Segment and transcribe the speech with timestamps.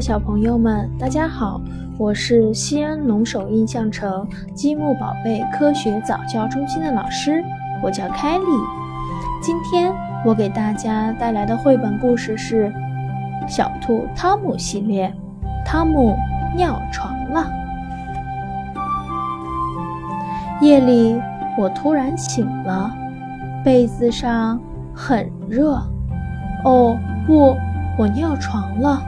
[0.00, 1.60] 小朋友们，大家好！
[1.98, 7.44] 我是西安龙首印象城积木宝贝科学早教中心的老师，
[7.82, 8.44] 我叫凯莉。
[9.42, 9.92] 今天
[10.24, 12.72] 我给大家带来的绘本故事是
[13.46, 15.14] 《小兔汤姆系列》，
[15.66, 16.16] 汤姆
[16.56, 17.46] 尿床了。
[20.62, 21.20] 夜里，
[21.58, 22.90] 我突然醒了，
[23.62, 24.58] 被子上
[24.94, 25.74] 很热。
[26.64, 26.96] 哦，
[27.26, 27.54] 不，
[27.98, 29.02] 我尿床了。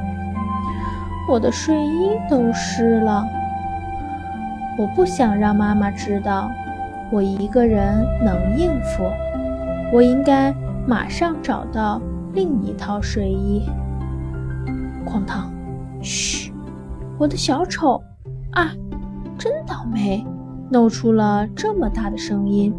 [1.33, 3.27] 我的睡衣都湿了。
[4.77, 6.51] 我不想让妈妈知道，
[7.11, 9.11] 我一个人能应付。
[9.91, 10.55] 我应该
[10.87, 11.99] 马上找到
[12.35, 13.63] 另一套睡衣。
[15.07, 15.51] 哐当，
[16.03, 16.53] 嘘，
[17.17, 18.03] 我的小丑
[18.51, 18.71] 啊，
[19.39, 20.27] 真倒霉！
[20.69, 22.75] 弄出了这么大的声音，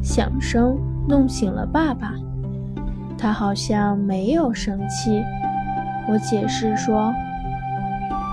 [0.00, 2.12] 响声弄醒了爸爸，
[3.18, 5.20] 他好像没有生气。
[6.08, 7.14] 我解释说：“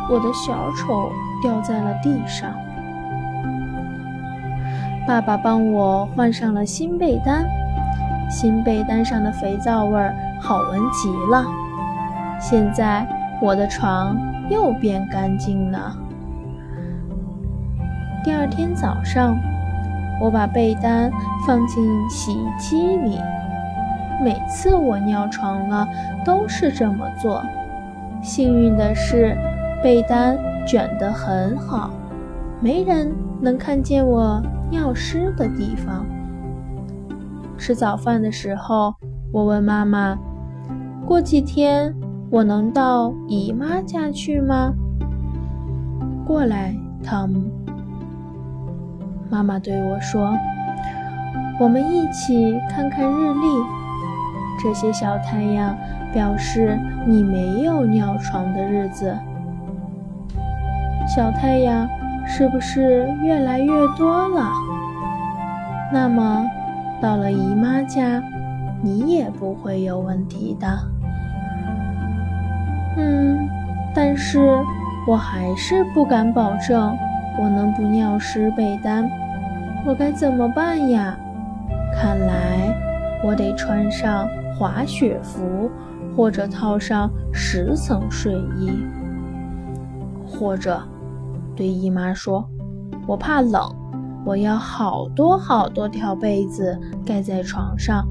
[0.10, 1.12] 我的小丑
[1.44, 2.50] 掉在了地上。”
[5.06, 7.46] 爸爸帮我换上了新被单，
[8.30, 11.46] 新被单上的肥皂味儿好闻极了。
[12.40, 13.06] 现在
[13.42, 14.18] 我的床
[14.50, 15.96] 又变干净了。
[18.24, 19.38] 第二天早上，
[20.20, 21.12] 我把被单
[21.46, 23.20] 放进洗衣机里。
[24.24, 25.88] 每次我尿床了，
[26.24, 27.46] 都是这么做。
[28.26, 29.38] 幸运的是，
[29.84, 31.92] 被单卷得很好，
[32.60, 36.04] 没人能看见我尿湿的地方。
[37.56, 38.96] 吃早饭的时候，
[39.32, 40.18] 我问妈妈
[41.06, 41.94] ：“过几天
[42.32, 44.74] 我能到姨妈家去吗？”
[46.26, 47.44] 过来，汤姆。
[49.30, 50.34] 妈妈对我说
[51.62, 53.64] ：“我们一起看看日历，
[54.64, 55.78] 这些小太阳
[56.16, 59.14] 表示你没有尿床的日子。
[61.06, 61.86] 小太阳
[62.26, 64.50] 是不是越来越多了？
[65.92, 66.50] 那么
[67.02, 68.24] 到了姨妈家，
[68.82, 70.68] 你也不会有问题的。”
[72.96, 73.50] 嗯，
[73.94, 74.40] 但是
[75.06, 76.98] 我还是不敢保证。
[77.38, 79.10] 我能不尿湿被单？
[79.86, 81.18] 我该怎么办呀？
[81.94, 82.74] 看来
[83.22, 84.26] 我得穿上
[84.58, 85.70] 滑雪服，
[86.16, 88.72] 或者套上十层睡衣，
[90.26, 90.82] 或者
[91.56, 92.48] 对姨妈说
[93.06, 93.62] ：“我怕冷，
[94.26, 98.08] 我要好多好多条被子盖在床上。”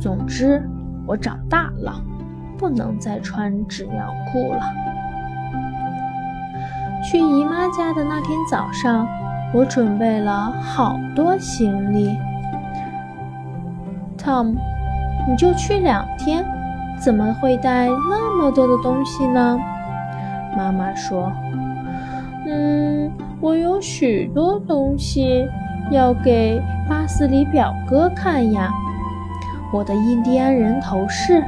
[0.00, 0.62] 总之，
[1.06, 2.00] 我长大了，
[2.56, 4.60] 不能再穿纸尿裤了。
[7.02, 9.06] 去姨妈家的那天早上，
[9.52, 12.16] 我准备了好多行李。
[14.16, 14.54] Tom，
[15.28, 16.44] 你就去两天，
[17.02, 19.58] 怎么会带那么多的东西呢？
[20.56, 21.32] 妈妈说
[22.46, 25.48] ：“嗯，我有许多东西
[25.90, 28.70] 要给巴斯里表哥看呀，
[29.72, 31.42] 我的印第安人头饰，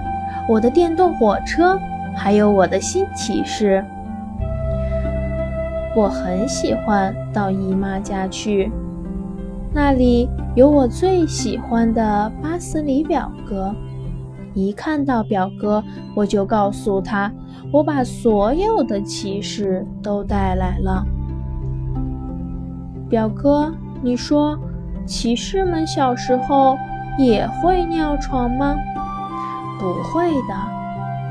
[0.48, 1.78] 我的电动火车，
[2.14, 3.84] 还有我的新骑士。”
[5.94, 8.72] 我很喜欢到姨妈家去，
[9.74, 13.74] 那里有我最喜欢的巴斯里表哥。
[14.54, 15.82] 一看到表哥，
[16.14, 17.30] 我就告诉他，
[17.72, 21.04] 我把所有的骑士都带来了。
[23.08, 24.58] 表哥，你说，
[25.06, 26.76] 骑士们小时候
[27.18, 28.74] 也会尿床吗？
[29.78, 30.54] 不会的。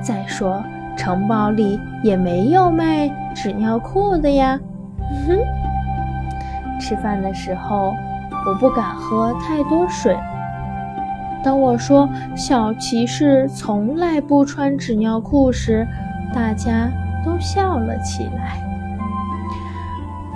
[0.02, 0.62] 再说。
[0.98, 4.60] 城堡里也没有卖纸尿裤的呀。
[5.00, 6.80] 嗯哼！
[6.80, 7.94] 吃饭的时候，
[8.46, 10.16] 我不敢喝太多水。
[11.44, 15.88] 当我说小骑士从来不穿纸尿裤时，
[16.34, 16.92] 大家
[17.26, 18.62] 都笑了起来。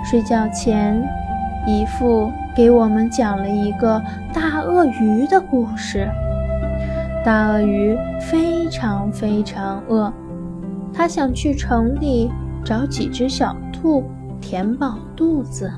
[0.04, 1.02] 睡觉前，
[1.66, 4.02] 姨父给我们讲了一个
[4.32, 6.08] 大鳄鱼的故事。
[7.24, 10.12] 大鳄鱼非常非常饿。
[10.92, 12.30] 他想去城里
[12.64, 14.04] 找几只小兔
[14.40, 15.70] 填饱肚子。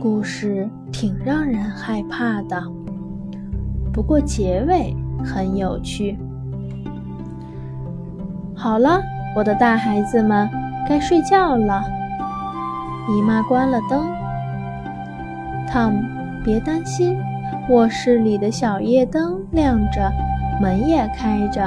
[0.00, 2.62] 故事挺让人害怕的，
[3.92, 4.94] 不过结尾
[5.24, 6.16] 很有趣。
[8.54, 9.02] 好了，
[9.34, 10.48] 我的大孩子们，
[10.86, 11.82] 该睡觉了。
[13.08, 14.04] 姨妈关了灯。
[15.66, 16.02] 汤姆，
[16.44, 17.18] 别担心，
[17.70, 20.12] 卧室里的小夜灯亮着，
[20.60, 21.62] 门也开着。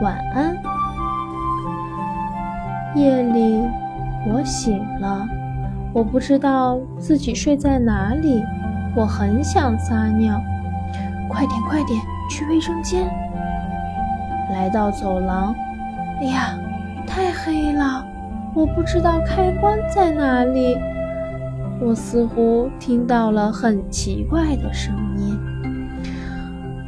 [0.00, 0.56] 晚安。
[2.94, 3.60] 夜里，
[4.32, 5.28] 我醒了，
[5.92, 8.42] 我不知道自己睡在哪里，
[8.96, 10.40] 我很想撒尿，
[11.28, 13.06] 快点快点去卫生间。
[14.52, 15.54] 来到走廊。
[16.20, 16.58] 哎呀，
[17.06, 18.04] 太黑了，
[18.52, 20.76] 我不知道开关在哪里。
[21.80, 25.38] 我似乎听到了很奇怪的声音，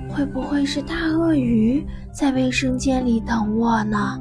[0.08, 4.20] 会不会是大鳄鱼在卫生间里等我呢？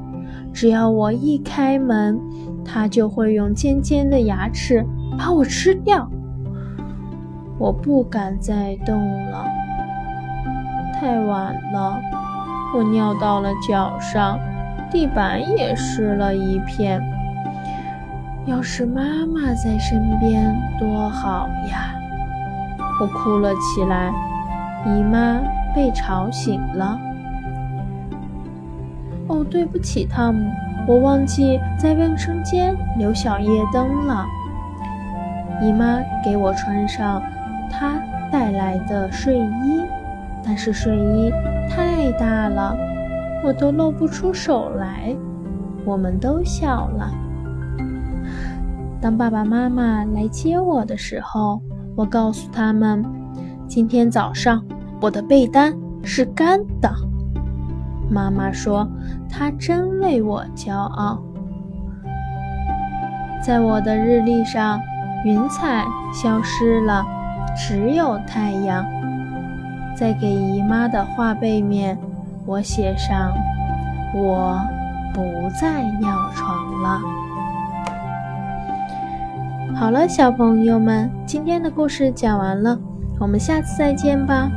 [0.53, 2.19] 只要我一开门，
[2.63, 4.85] 它就会用尖尖的牙齿
[5.17, 6.09] 把我吃掉。
[7.61, 8.99] 我不敢再动
[9.29, 9.45] 了，
[10.99, 12.01] 太晚了，
[12.75, 14.39] 我尿到了脚上，
[14.89, 16.99] 地板也湿了一片。
[18.47, 21.93] 要是妈妈在身边多好呀！
[22.99, 24.11] 我哭了起来。
[24.83, 25.39] 姨妈
[25.75, 26.99] 被吵醒了。
[29.27, 30.51] 哦，对不起，汤姆，
[30.87, 34.25] 我忘记在卫生间留小夜灯了。
[35.61, 37.21] 姨妈给我穿上
[37.71, 37.99] 他
[38.31, 39.81] 带来的睡衣，
[40.43, 41.31] 但是睡衣
[41.69, 42.77] 太大了，
[43.43, 45.15] 我都露不出手来。
[45.83, 47.09] 我们都笑了。
[49.01, 51.59] 当爸爸妈妈来接我的时候，
[51.95, 53.03] 我告诉他们，
[53.67, 54.63] 今天早上
[55.01, 55.73] 我的被单
[56.03, 56.91] 是干的。
[58.11, 58.87] 妈妈说，
[59.27, 61.19] 她真为我骄傲。
[63.41, 64.79] 在我的日历上，
[65.25, 65.83] 云彩
[66.13, 67.03] 消失了，
[67.55, 68.85] 只有太阳。
[69.95, 71.97] 在给姨妈的画背面，
[72.45, 73.31] 我写上：
[74.15, 74.59] 我
[75.13, 75.21] 不
[75.59, 76.99] 再尿床了。
[79.75, 82.77] 好了，小朋友们，今天的故事讲完了，
[83.19, 84.49] 我们下次再见吧。